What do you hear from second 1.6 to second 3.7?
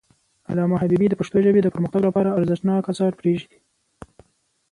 د پرمختګ لپاره ارزښتناک آثار پریښي دي.